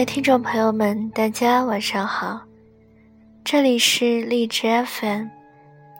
[0.00, 2.40] 位听众朋友们，大家晚上好，
[3.44, 5.26] 这里是荔枝 FM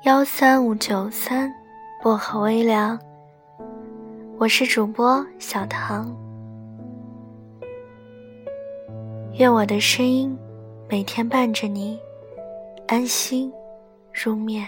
[0.05, 1.53] 幺三五九三
[2.02, 2.98] 薄荷微凉，
[4.39, 6.16] 我是主播小唐，
[9.34, 10.34] 愿我的声音
[10.89, 12.01] 每天伴着你
[12.87, 13.53] 安心
[14.14, 14.67] 入眠。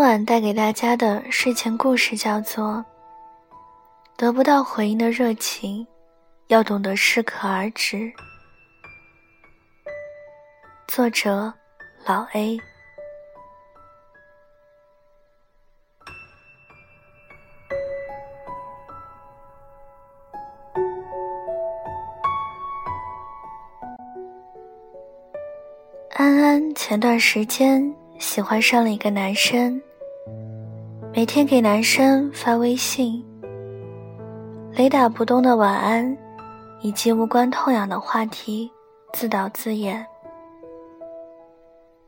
[0.00, 2.64] 晚带给大家的睡前故事叫做
[4.16, 5.86] 《得不到回应的热情，
[6.46, 7.96] 要懂得适可而止》。
[10.88, 11.52] 作者：
[12.06, 12.58] 老 A。
[26.14, 27.94] 安安前段时间。
[28.18, 29.80] 喜欢上了一个男生，
[31.20, 33.22] 每天给男生发微信，
[34.72, 36.16] 雷打不动的晚安，
[36.80, 38.72] 以及无关痛痒的话题，
[39.12, 40.02] 自导自演。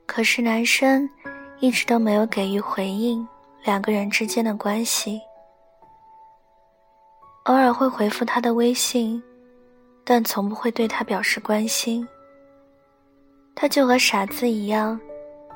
[0.07, 1.07] 可是男生
[1.61, 3.29] 一直都没有给予回应，
[3.65, 5.21] 两个人之间的关系。
[7.45, 9.23] 偶尔会回复他的微信，
[10.05, 12.09] 但从不会对他表示关心。
[13.55, 14.99] 他就和傻子一样。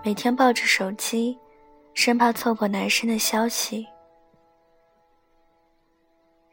[0.05, 1.39] 每天抱着手机，
[1.97, 3.87] 生怕错过男生的消息。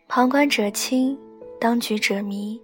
[0.07, 1.19] 旁观者清，
[1.59, 2.59] 当局者迷。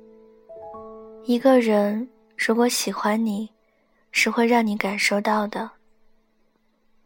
[1.25, 3.51] 一个人如果喜欢你，
[4.11, 5.69] 是会让你感受到的。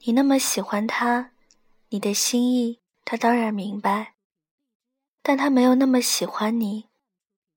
[0.03, 1.31] 你那么喜欢他，
[1.89, 4.13] 你的心意他当然明白。
[5.23, 6.85] 但他没有那么喜欢你，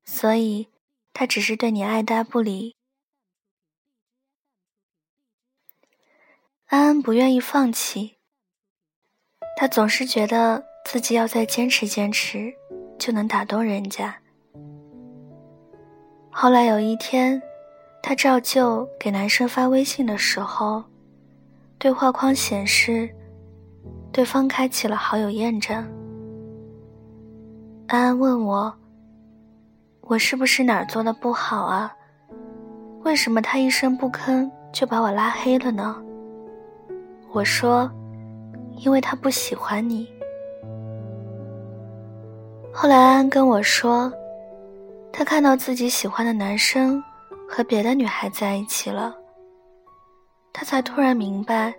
[0.07, 0.69] 所以
[1.13, 2.76] 他只是对你爱答不理。
[6.69, 8.17] 安安不愿意放弃，
[9.57, 12.53] 他总是觉得自己要再坚持坚持，
[12.99, 14.17] 就能打动人家。
[16.29, 17.41] 后来有一天，
[18.03, 20.83] 他照旧给男生发微信的时候，
[21.79, 23.09] 对话框显示
[24.11, 25.77] 对方开启了好友验证。
[27.87, 28.77] 安安问我
[30.03, 31.95] ：“我是不是哪儿做的不好啊？
[33.05, 36.03] 为什么他一声不吭就把我拉黑了呢？”
[37.37, 37.91] 我说
[38.81, 40.11] ：“因为他不喜欢你。”
[42.73, 44.11] 后来安安跟我说，
[45.13, 47.03] 他看到自己喜欢的男生
[47.47, 49.15] 和别的女孩在一起了，
[50.51, 51.75] 他才突然明白，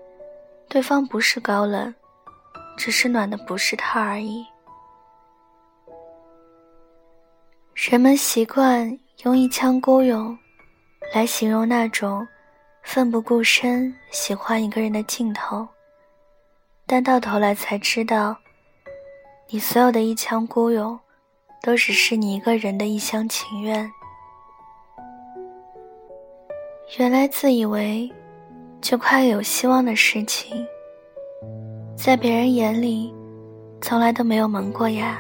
[0.70, 1.92] 对方不是高冷，
[2.78, 4.46] 只是暖的不是他而已。
[7.74, 10.38] 人们习惯用一腔孤勇，
[11.16, 12.28] 来形容那种。
[12.88, 15.68] 奋不顾身喜欢一个人的镜头，
[16.86, 18.38] 但到头来才知道，
[19.50, 20.98] 你所有的一腔孤勇，
[21.62, 23.92] 都只是你一个人的一厢情愿。
[26.98, 28.10] 原来自以为
[28.80, 30.66] 就快有希望的事情，
[31.98, 33.14] 在别人眼里，
[33.82, 35.20] 从来都没有萌过芽。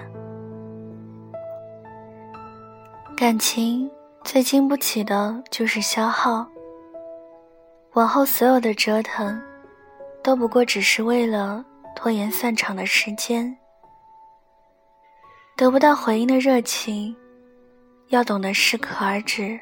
[3.18, 3.92] 感情
[4.24, 6.48] 最经不起的就是消耗。
[7.98, 9.42] 往后所有的折腾，
[10.22, 11.66] 都不过只是为了
[11.96, 13.58] 拖延散场的时间。
[15.56, 17.16] 得不到回应的热情，
[18.10, 19.60] 要懂得适可而止。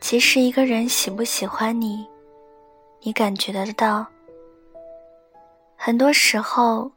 [0.00, 2.06] 其实一个人喜不喜欢你，
[3.00, 4.06] 你感觉得到。
[5.74, 6.88] 很多时候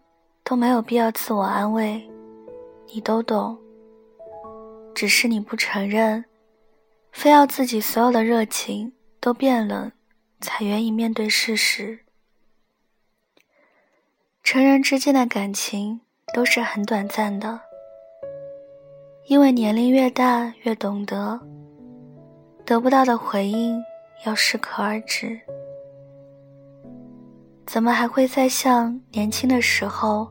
[0.44, 2.00] 都没有必要自我安慰，
[2.94, 3.58] 你都懂。
[4.94, 6.24] 只是你不承认。
[7.14, 8.92] 非要自己所有的热情
[9.22, 9.92] 都变冷，
[10.42, 12.00] 才愿意面对事实。
[14.44, 16.02] 成人之间的感情
[16.34, 17.62] 都是很短暂的，
[19.28, 21.40] 因为年龄越大越懂得，
[22.66, 23.82] 得不到的回应
[24.26, 25.40] 要适可而止。
[27.66, 30.28] 怎么还会再像年轻的时候，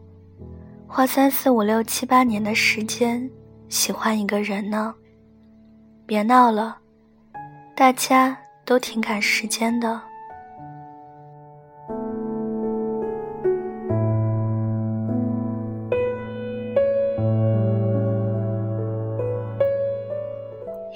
[0.87, 3.31] 花三四五六七八年的时间
[3.71, 4.95] 喜欢一个人呢？
[6.05, 6.77] 别闹了，
[7.75, 10.01] 大家都挺赶时间的。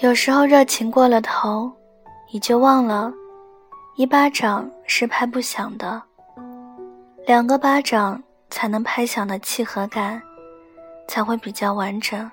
[0.03, 1.73] 有时候热情过了头，
[2.31, 3.11] 你就忘了，
[3.97, 6.01] 一巴掌是拍不响的，
[7.27, 10.21] 两个巴掌才能拍响的契合感，
[11.09, 12.31] 才会比较完整。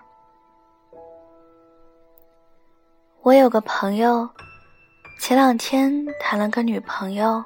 [3.23, 4.29] 我有个朋友，
[5.17, 7.41] 前两天谈了个女朋友，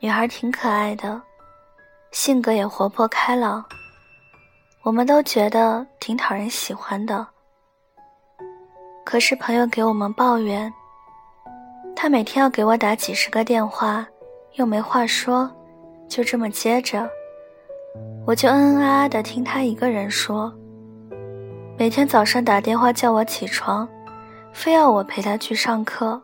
[0.00, 1.22] 女孩挺可爱的，
[2.10, 3.64] 性格也活泼开朗，
[4.82, 7.24] 我们都觉得挺讨人喜欢的。
[9.04, 10.72] 可是朋友给我们抱怨，
[11.94, 14.04] 他每天要给我打几十个电话，
[14.54, 15.48] 又没话说，
[16.08, 17.08] 就这么接着，
[18.26, 20.52] 我就嗯嗯啊啊的听他一个人说。
[21.78, 23.88] 每天早上打电话叫我起床，
[24.56, 26.20] 非要我陪他去上课，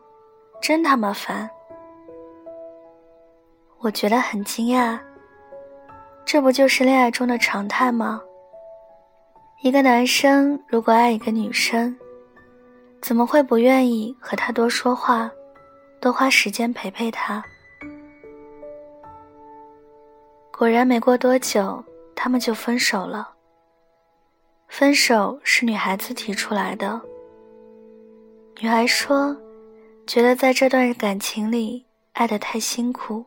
[0.59, 1.47] 真他妈烦。
[3.77, 4.99] 我觉得很惊讶。
[6.25, 8.19] 这不就是恋爱中的常态吗？
[9.61, 11.95] 一个男生如果爱一个女生，
[13.03, 15.29] 怎么会不愿意和她多说话，
[16.01, 17.41] 多花时间陪陪她？
[20.51, 21.85] 果然，没过多久，
[22.15, 23.29] 他们就分手了。
[24.67, 26.99] 分手是女孩子提出来的。
[28.63, 29.35] 女孩说，
[30.07, 33.25] 觉得在这段感情里爱得太辛苦，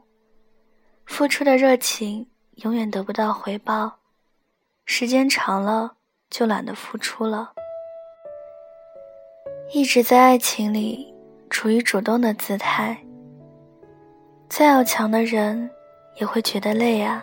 [1.05, 2.27] 付出的热情。
[2.63, 3.99] 永远得不到回报，
[4.87, 5.97] 时间长了
[6.31, 7.53] 就懒得付出了。
[9.75, 11.15] 一直在爱情里
[11.51, 12.97] 处于主动的姿态，
[14.49, 15.69] 再要强的人
[16.15, 17.23] 也会觉得累啊。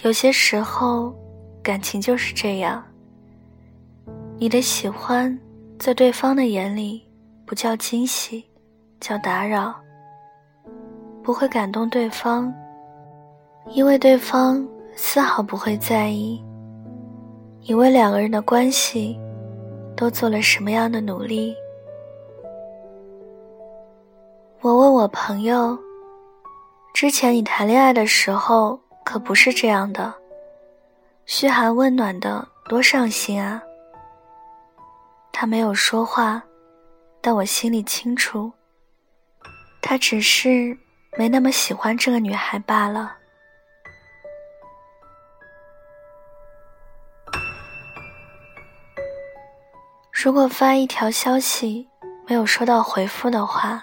[0.00, 1.14] 有些时候，
[1.62, 2.84] 感情就是这样。
[4.38, 5.38] 你的喜欢，
[5.82, 7.04] 在对方的眼里
[7.44, 8.48] 不叫惊喜，
[9.00, 9.74] 叫打扰，
[11.24, 12.54] 不会感动对方。
[13.70, 14.64] 因为对方
[14.94, 16.40] 丝毫不会在意，
[17.66, 19.18] 你为两个人的关系
[19.96, 21.52] 都做了什么样的努力。
[24.60, 25.76] 我问我朋友
[26.94, 30.14] ：“之前你谈恋爱的时候可不是这样的，
[31.26, 33.60] 嘘寒问暖的多上心啊。”
[35.32, 36.42] 他没有说话，
[37.20, 38.52] 但我心里清楚，
[39.80, 40.76] 他只是
[41.18, 43.16] 没那么喜欢这个女孩罢了。
[50.12, 51.88] 如果发一条消息
[52.28, 53.82] 没有收到回复的话，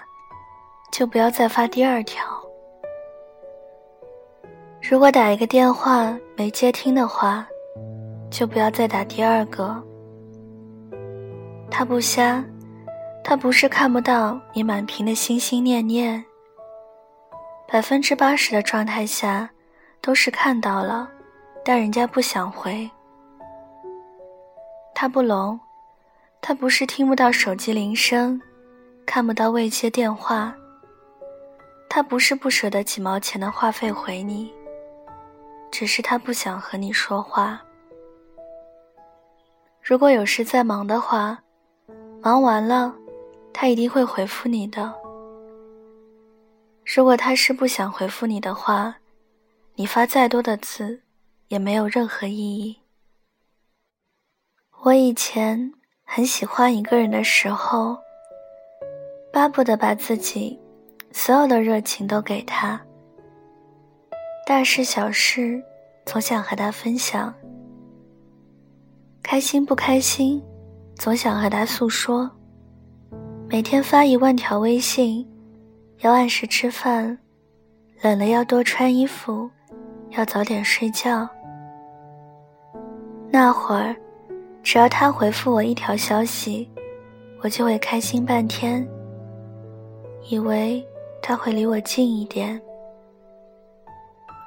[0.90, 2.24] 就不要再发第二条。
[4.80, 7.46] 如果打一个电话没接听的话，
[8.30, 9.89] 就不要再打第二个。
[11.70, 12.44] 他不瞎，
[13.22, 16.22] 他不是看不到你满屏的心心念念。
[17.66, 19.48] 百分之八十的状态下，
[20.00, 21.08] 都是看到了，
[21.64, 22.90] 但人家不想回。
[24.94, 25.58] 他不聋。
[26.42, 28.40] 他不是听不到手机铃声，
[29.04, 30.54] 看不到未接电话。
[31.86, 34.50] 他不是不舍得几毛钱的话费回你，
[35.70, 37.60] 只是他不想和你说话。
[39.82, 41.38] 如果有事在忙的话，
[42.22, 42.94] 忙完了，
[43.52, 44.92] 他一定会回复你的。
[46.84, 48.96] 如果他是不想回复你的话，
[49.74, 51.02] 你发再多的字，
[51.48, 52.78] 也没有任何意义。
[54.82, 55.72] 我以前。
[56.12, 57.96] 很喜欢一个人的时候，
[59.32, 60.58] 巴不得把自己
[61.12, 62.84] 所有的热情都给他，
[64.44, 65.62] 大事小事
[66.04, 67.32] 总想和他分享，
[69.22, 70.42] 开心不开心
[71.00, 72.30] 总想和他诉说，
[73.48, 75.26] 每天发一万条微信，
[76.00, 77.16] 要按时吃饭，
[78.02, 79.48] 冷了要多穿衣服，
[80.10, 81.26] 要早点睡觉。
[83.30, 83.96] 那会儿。
[84.62, 86.70] 只要他回复我一条消息，
[87.42, 88.86] 我就会开心半天，
[90.28, 90.86] 以为
[91.22, 92.60] 他会离我近一点。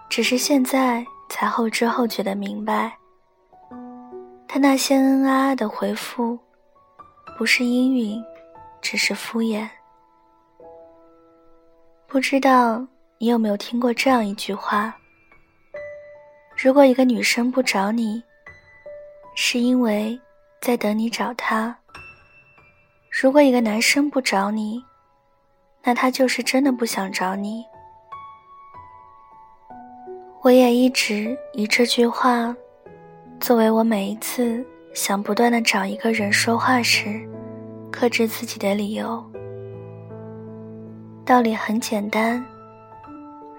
[0.07, 2.95] 只是现在才后知后觉的明白，
[4.53, 6.37] 他那些嗯啊啊的回复，
[7.35, 8.23] 不是应允，
[8.83, 9.67] 只是敷衍。
[12.05, 12.85] 不知道
[13.17, 14.95] 你有没有听过这样一句话：
[16.55, 18.21] 如果一个女生不找你，
[19.33, 20.21] 是因为
[20.61, 21.75] 在等你找她。
[23.09, 24.85] 如果一个男生不找你，
[25.81, 27.65] 那他就是真的不想找你。
[30.43, 32.55] 我也一直以这句话
[33.43, 37.21] 作为我每一次想不断的找一个人说话时，
[37.91, 39.21] 克制自己的理由。
[41.25, 42.41] 道理很简单，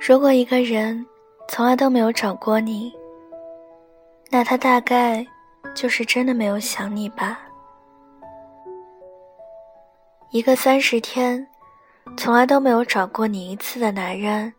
[0.00, 1.04] 如果一个人
[1.50, 2.90] 从来都没有找过你，
[4.30, 5.22] 那他大概。
[5.74, 7.40] 就是真的没有想你吧？
[10.30, 11.44] 一个三十天
[12.16, 14.52] 从来都没有找过你一次的男人，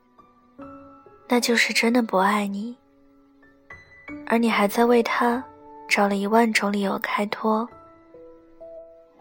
[1.30, 2.78] 那就是真的不爱你。
[4.28, 5.44] 而你还在为他
[5.88, 7.68] 找了一万种理由开脱，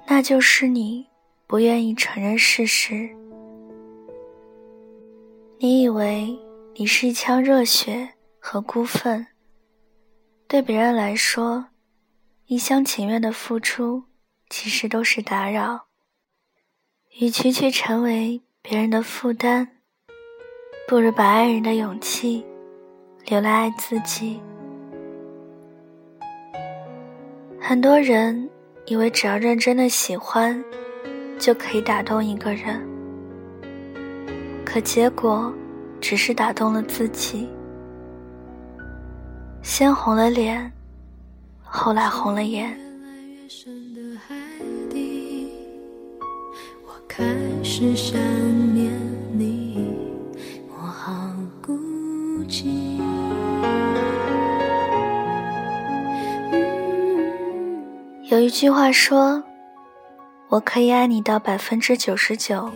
[0.06, 1.06] 那就是你
[1.46, 3.08] 不愿意承认事实。
[5.58, 6.38] 你以为
[6.74, 8.08] 你是一腔热血
[8.38, 9.24] 和孤愤；
[10.48, 11.66] 对别人来说，
[12.46, 14.04] 一厢情愿的付出
[14.48, 15.86] 其实都是打扰。
[17.20, 19.68] 与其去成为别人的负担，
[20.88, 22.44] 不如把爱人的勇气
[23.26, 24.40] 留来爱自己。
[27.66, 28.46] 很多人
[28.84, 30.62] 以为只要认真的喜欢，
[31.38, 32.78] 就可以打动一个人，
[34.66, 35.50] 可结果
[35.98, 37.48] 只是打动了自己。
[39.62, 40.70] 先红了脸，
[41.62, 42.78] 后来红了眼。
[46.86, 47.24] 我开
[47.62, 48.20] 始想
[48.74, 48.92] 念
[58.34, 59.44] 有一句话说
[60.50, 62.68] ：“我可以爱你到百分之九十九，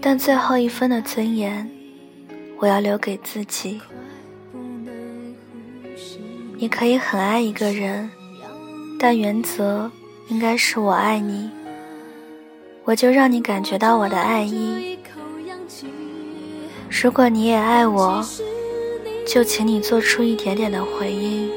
[0.00, 1.70] 但最后一分的尊严，
[2.58, 3.80] 我要留给自己。”
[6.58, 8.10] 你可以很爱一个人，
[8.98, 9.88] 但原则
[10.26, 11.48] 应该是我爱你，
[12.82, 14.98] 我就让你感觉到我的爱意。
[16.90, 18.26] 如果你也爱我，
[19.24, 21.51] 就请你做出一点点的回应。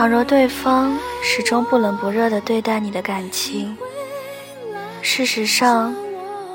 [0.00, 3.76] 倘若对方始终不冷不热地对待你的感情，
[5.02, 5.94] 事实上，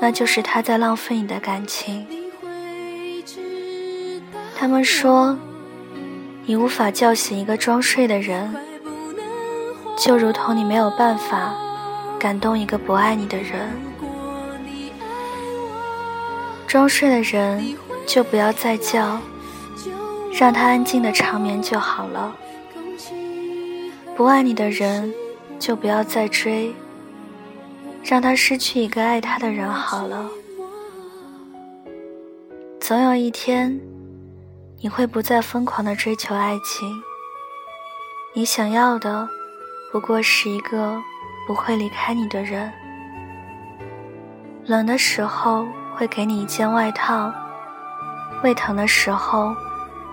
[0.00, 2.04] 那就是他在浪费你的感情。
[4.58, 5.38] 他们说，
[6.44, 8.52] 你无法叫醒一个装睡的人，
[9.96, 11.54] 就如同你没有办法
[12.18, 13.70] 感动一个不爱你的人。
[16.66, 17.76] 装睡的人
[18.08, 19.20] 就不要再叫，
[20.32, 22.34] 让他安静的长眠就好了。
[24.16, 25.12] 不爱你的人，
[25.58, 26.74] 就不要再追，
[28.02, 30.26] 让他失去一个爱他的人好了。
[32.80, 33.78] 总有一天，
[34.80, 36.90] 你会不再疯狂的追求爱情。
[38.32, 39.28] 你想要的，
[39.92, 40.98] 不过是一个
[41.46, 42.72] 不会离开你的人。
[44.64, 47.30] 冷的时候会给你一件外套，
[48.42, 49.54] 胃疼的时候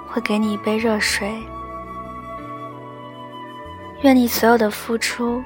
[0.10, 1.42] 会给你一杯热水。
[4.04, 5.42] 愿你所有的付出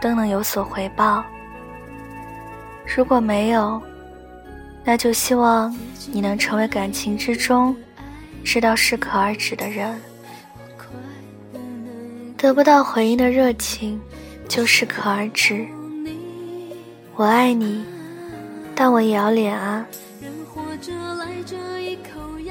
[0.00, 1.24] 都能有所回报。
[2.94, 3.80] 如果没有，
[4.84, 5.74] 那就希望
[6.12, 7.74] 你能成为感情之中
[8.44, 9.98] 知道适可而止的人。
[12.36, 13.98] 得不到回应的热情
[14.46, 15.66] 就适可而止。
[17.16, 17.82] 我爱你，
[18.74, 19.86] 但我也要脸啊。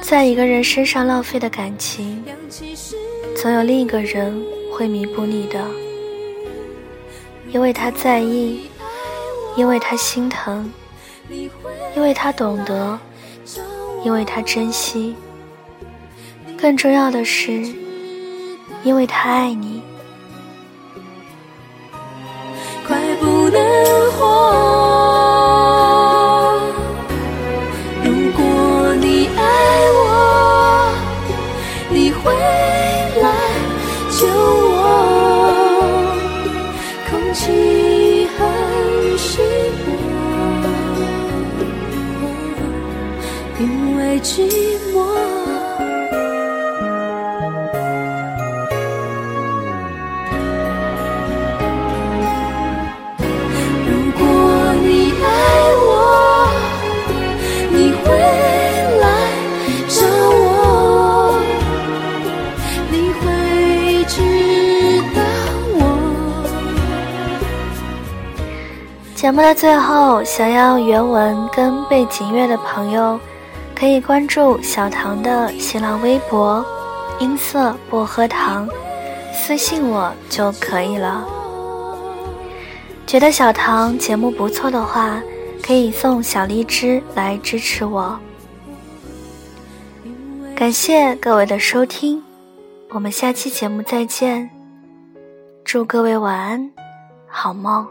[0.02, 2.24] 在一个人身上浪费的感情，
[3.40, 4.44] 总有另一个人。
[4.76, 5.64] 会弥补你的，
[7.52, 8.62] 因为他在意，
[9.56, 10.74] 因为他心疼，
[11.30, 13.00] 因为他懂得，
[14.04, 15.16] 因为他珍惜。
[16.58, 17.52] 更重要的是，
[18.84, 19.84] 因为他爱你。
[22.88, 23.62] 快不能
[24.14, 24.24] 活，
[28.04, 29.42] 如果你爱
[29.94, 30.96] 我，
[31.92, 32.34] 你会
[33.22, 33.30] 来
[34.10, 34.63] 救。
[44.24, 45.33] 寂寞。
[69.24, 73.18] 节目的最后，想要原文跟背景乐的朋友。
[73.74, 76.62] 可以关注小唐的新浪微博
[77.20, 78.68] “音色薄荷糖”，
[79.32, 81.26] 私信我就可以了。
[83.08, 85.24] 觉得小唐节目不错的话，
[85.66, 88.20] 可以送小荔枝来支持我。
[90.54, 92.22] 感谢各位的收听，
[92.90, 94.50] 我们下期节目再见。
[95.64, 96.70] 祝各位晚安，
[97.26, 97.88] 好梦。